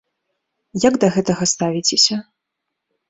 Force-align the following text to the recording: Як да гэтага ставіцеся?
Як 0.87 0.97
да 1.03 1.07
гэтага 1.17 1.43
ставіцеся? 1.53 2.21